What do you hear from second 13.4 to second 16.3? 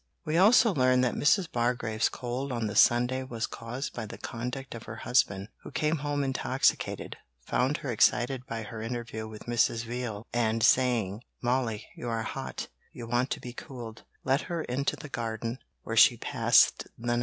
cooled,' led her into the garden, where she